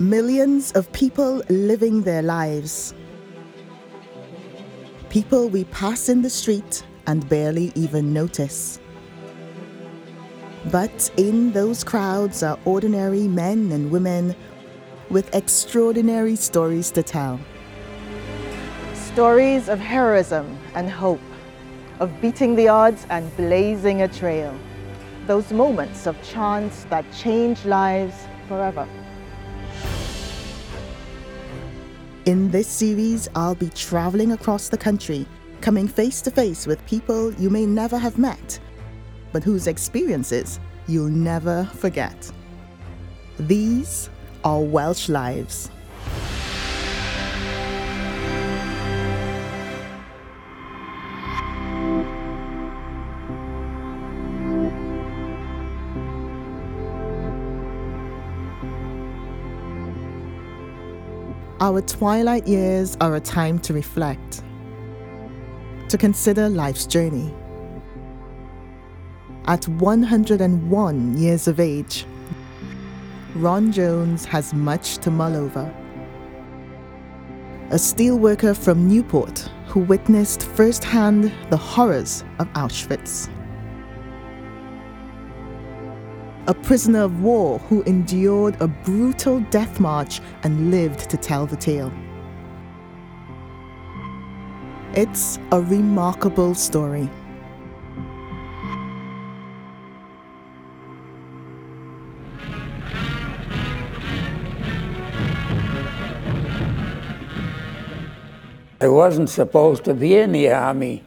[0.00, 2.94] Millions of people living their lives.
[5.10, 8.80] People we pass in the street and barely even notice.
[10.72, 14.34] But in those crowds are ordinary men and women
[15.10, 17.38] with extraordinary stories to tell.
[18.94, 21.20] Stories of heroism and hope,
[21.98, 24.58] of beating the odds and blazing a trail.
[25.26, 28.16] Those moments of chance that change lives
[28.48, 28.88] forever.
[32.30, 35.26] In this series, I'll be traveling across the country,
[35.60, 38.60] coming face to face with people you may never have met,
[39.32, 42.30] but whose experiences you'll never forget.
[43.36, 44.10] These
[44.44, 45.72] are Welsh Lives.
[61.62, 64.42] Our twilight years are a time to reflect,
[65.90, 67.34] to consider life's journey.
[69.44, 72.06] At 101 years of age,
[73.34, 75.70] Ron Jones has much to mull over.
[77.72, 83.28] A steelworker from Newport who witnessed firsthand the horrors of Auschwitz.
[86.50, 91.54] A prisoner of war who endured a brutal death march and lived to tell the
[91.54, 91.92] tale.
[94.94, 97.08] It's a remarkable story.
[108.80, 111.04] I wasn't supposed to be in the army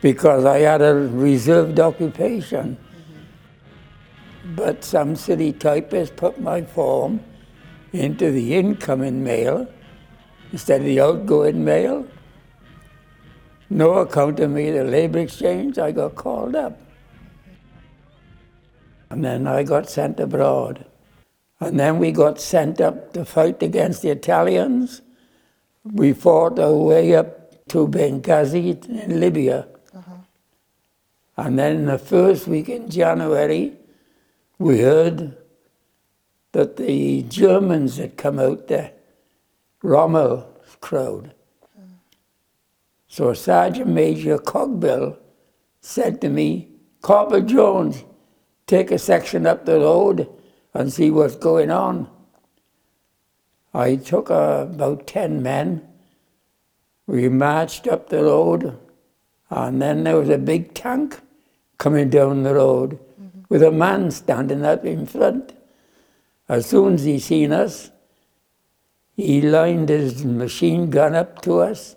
[0.00, 2.78] because I had a reserved occupation.
[4.48, 7.20] But some city typist put my form
[7.92, 9.68] into the incoming mail
[10.52, 12.06] instead of the outgoing mail.
[13.70, 16.80] No account of me, the labor exchange, I got called up.
[19.10, 20.86] And then I got sent abroad.
[21.60, 25.02] And then we got sent up to fight against the Italians
[25.92, 29.66] we fought our way up to Benghazi in Libya.
[29.94, 30.16] Uh-huh.
[31.36, 33.74] And then the first week in January,
[34.58, 35.36] we heard
[36.52, 38.92] that the Germans had come out there,
[39.82, 41.34] Rommel's crowd.
[43.06, 45.16] So Sergeant Major Cogbill
[45.80, 46.68] said to me,
[47.00, 48.04] Corporal Jones,
[48.66, 50.28] take a section up the road
[50.74, 52.08] and see what's going on.
[53.72, 55.86] I took uh, about 10 men.
[57.06, 58.78] We marched up the road,
[59.50, 61.20] and then there was a big tank
[61.78, 63.27] coming down the road mm-hmm.
[63.48, 65.52] With a man standing up in front.
[66.48, 67.90] As soon as he seen us,
[69.14, 71.96] he lined his machine gun up to us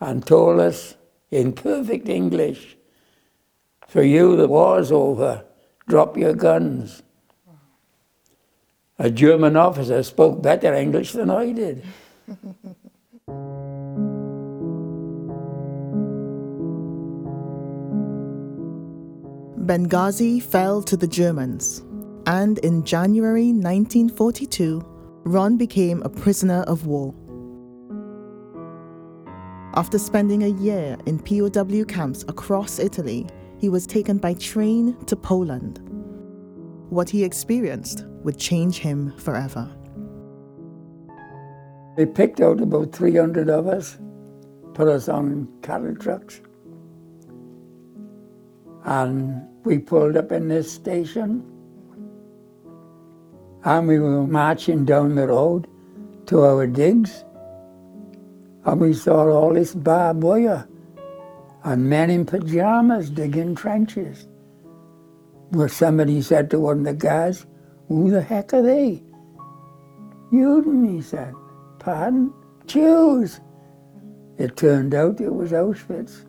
[0.00, 0.96] and told us
[1.30, 2.76] in perfect English,
[3.86, 5.44] For you, the war's over.
[5.86, 7.02] Drop your guns
[8.98, 11.84] a German officer spoke better English than I did.
[19.64, 21.82] Benghazi fell to the Germans,
[22.26, 24.84] and in January 1942,
[25.24, 27.14] Ron became a prisoner of war.
[29.74, 33.26] After spending a year in POW camps across Italy,
[33.58, 35.80] he was taken by train to Poland.
[36.90, 39.66] What he experienced would change him forever.
[41.96, 43.96] They picked out about 300 of us,
[44.74, 46.42] put us on cattle trucks,
[48.84, 51.42] and we pulled up in this station.
[53.64, 55.66] And we were marching down the road
[56.26, 57.24] to our digs,
[58.64, 60.66] and we saw all this barbed wire
[61.64, 64.28] and men in pajamas digging trenches.
[65.50, 67.46] Where somebody said to one of the guys,
[67.88, 69.02] who the heck are they?
[70.30, 71.32] Juden, he said.
[71.78, 72.32] Pardon?
[72.66, 73.40] Jews.
[74.36, 76.26] It turned out it was Auschwitz.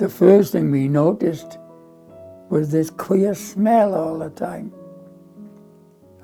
[0.00, 1.58] The first thing we noticed
[2.48, 4.72] was this queer smell all the time.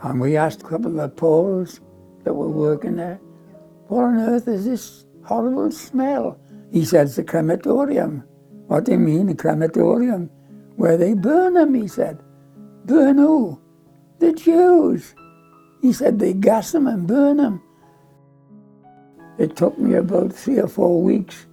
[0.00, 1.80] And we asked a couple of Poles
[2.24, 3.20] that were working there,
[3.88, 6.40] what on earth is this horrible smell?
[6.72, 8.24] He said, it's the crematorium.
[8.66, 10.30] What do you mean, the crematorium?
[10.76, 12.18] Where they burn them, he said.
[12.86, 13.60] Burn who?
[14.20, 15.14] The Jews.
[15.82, 17.62] He said they gas them and burn them.
[19.36, 21.46] It took me about three or four weeks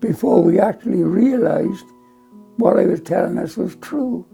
[0.00, 1.84] before we actually realized
[2.56, 4.26] what I was telling us was true.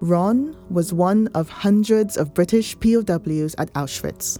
[0.00, 4.38] Ron was one of hundreds of British POWs at Auschwitz.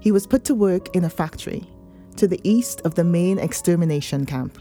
[0.00, 1.68] He was put to work in a factory
[2.16, 4.58] to the east of the main extermination camp.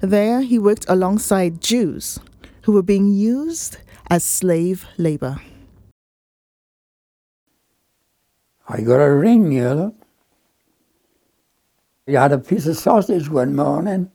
[0.00, 2.18] There, he worked alongside Jews
[2.64, 3.78] who were being used
[4.10, 5.40] as slave labor.
[8.72, 9.94] I got a ring, you know.
[12.06, 14.10] He had a piece of sausage one morning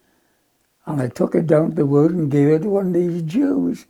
[0.87, 3.21] and I took it down to the wood and gave it to one of these
[3.21, 3.85] Jews.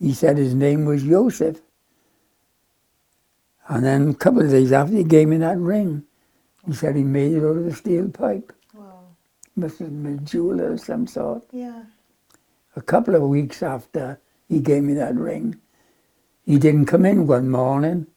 [0.00, 1.60] He said his name was Joseph.
[3.68, 6.02] And then a couple of days after, he gave me that ring.
[6.66, 8.52] He said he made it out of a steel pipe.
[8.74, 9.04] Wow.
[9.54, 11.44] Must have been a jeweler of some sort.
[11.52, 11.84] Yeah.
[12.74, 14.18] A couple of weeks after
[14.48, 15.60] he gave me that ring,
[16.44, 18.08] he didn't come in one morning.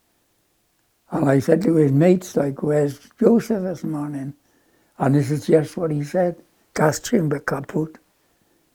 [1.12, 4.34] And I said to his mates, like, where's Joseph this morning?
[4.98, 6.36] And this is just what he said
[6.76, 7.98] gas chamber kaput.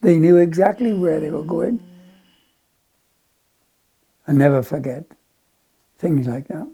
[0.01, 1.83] They knew exactly where they were going.
[4.27, 5.05] I never forget
[5.99, 6.69] things like that.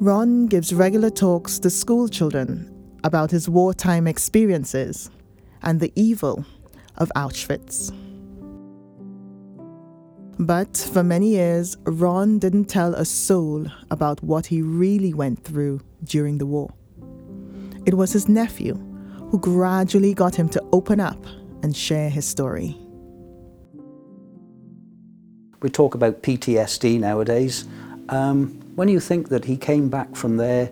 [0.00, 2.72] Ron gives regular talks to school children
[3.04, 5.10] about his wartime experiences
[5.62, 6.44] and the evil
[6.96, 7.92] of Auschwitz.
[10.38, 15.80] But for many years, Ron didn't tell a soul about what he really went through
[16.04, 16.72] during the war.
[17.86, 18.74] It was his nephew
[19.30, 21.24] who gradually got him to open up
[21.62, 22.76] and share his story.
[25.60, 27.64] We talk about PTSD nowadays.
[28.08, 30.70] Um, when you think that he came back from there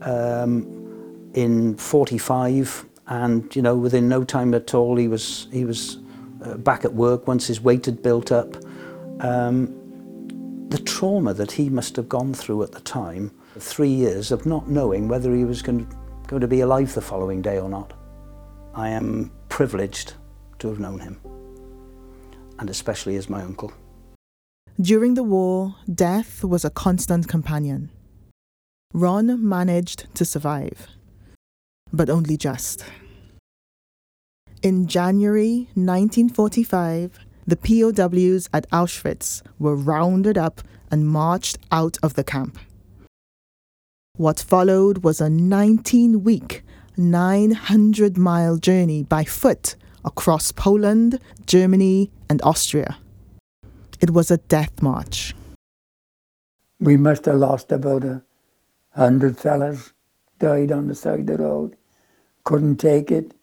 [0.00, 5.98] um, in 45 and you know within no time at all he was he was
[6.42, 8.56] uh, back at work once his weight had built up
[9.20, 14.46] um, the trauma that he must have gone through at the time three years of
[14.46, 15.96] not knowing whether he was going to,
[16.26, 17.92] going to be alive the following day or not
[18.74, 20.14] I am privileged
[20.58, 21.20] to have known him
[22.58, 23.72] and especially as my uncle
[24.80, 27.90] During the war, death was a constant companion.
[28.92, 30.88] Ron managed to survive,
[31.92, 32.84] but only just.
[34.62, 40.60] In January 1945, the POWs at Auschwitz were rounded up
[40.90, 42.58] and marched out of the camp.
[44.16, 46.62] What followed was a 19 week,
[46.96, 52.96] 900 mile journey by foot across Poland, Germany, and Austria.
[54.00, 55.34] It was a death march.
[56.78, 58.22] We must have lost about a
[58.90, 59.92] hundred fellas,
[60.38, 61.76] died on the side of the road,
[62.44, 63.34] couldn't take it,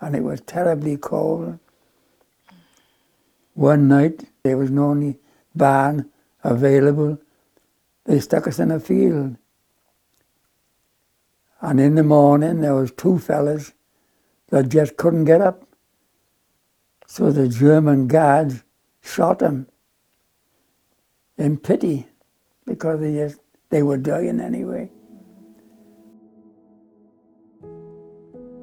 [0.00, 1.58] and it was terribly cold.
[3.54, 5.18] One night, there was no only
[5.54, 6.10] barn
[6.42, 7.18] available.
[8.04, 9.36] They stuck us in a field.
[11.60, 13.72] And in the morning, there was two fellas
[14.48, 15.66] that just couldn't get up.
[17.06, 18.62] So the German guards
[19.02, 19.66] shot them
[21.36, 22.06] in pity
[22.66, 24.90] because they just they were dying anyway.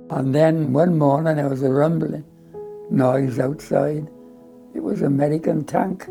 [0.09, 2.23] And then one morning there was a rumbling
[2.89, 4.07] noise outside.
[4.77, 6.07] It was an American tank.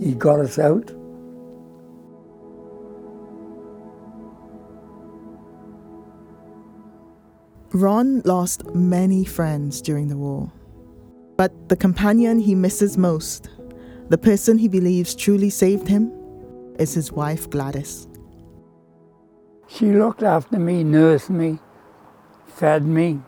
[0.00, 0.90] He got us out.
[7.72, 10.50] Ron lost many friends during the war.
[11.36, 13.48] But the companion he misses most,
[14.08, 16.10] the person he believes truly saved him,
[16.80, 18.08] is his wife Gladys.
[19.68, 21.60] She looked after me, nursed me,
[22.44, 23.20] fed me.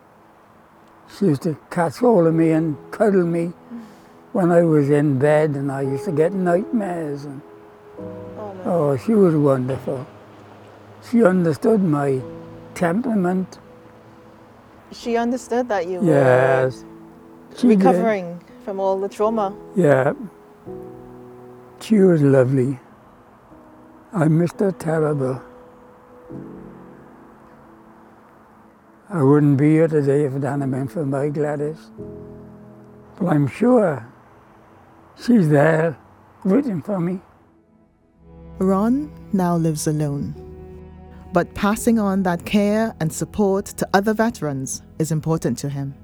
[1.16, 3.52] She used to catch hold of me and cuddle me
[4.32, 7.24] when I was in bed, and I used to get nightmares.
[7.24, 7.40] And,
[8.38, 10.06] oh, oh she was wonderful.
[11.10, 12.20] She understood my
[12.74, 13.58] temperament.
[14.92, 16.84] She understood that you Yes.
[16.84, 17.78] were She did.
[17.78, 19.54] recovering from all the trauma.
[19.74, 20.12] Yeah.
[21.80, 22.78] She was lovely.
[24.12, 25.40] I missed her terrible.
[29.10, 31.90] I wouldn't be here today if it hadn't been for my Gladys.
[33.18, 34.06] But I'm sure
[35.24, 35.96] she's there
[36.44, 37.20] waiting for me.
[38.58, 40.34] Ron now lives alone.
[41.32, 45.94] But passing on that care and support to other veterans is important to him.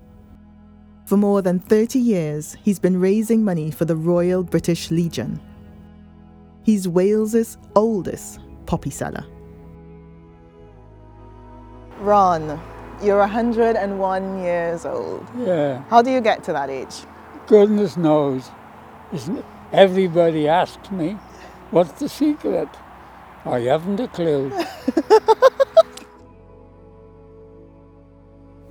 [1.06, 5.40] For more than 30 years, he's been raising money for the Royal British Legion.
[6.62, 9.25] He's Wales's oldest poppy seller.
[12.00, 12.61] Ron,
[13.02, 15.26] you're 101 years old.
[15.38, 16.94] Yeah, How do you get to that age?
[17.47, 18.50] goodness knows.
[19.12, 21.18] Isn't Everybody asked me,
[21.70, 22.68] what's the secret?
[23.44, 24.52] I haven't a clue.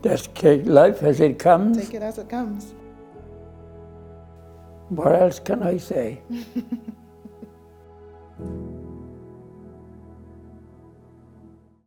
[0.03, 1.77] Just take life as it comes.
[1.77, 2.73] Take it as it comes.
[4.89, 6.21] What else can I say?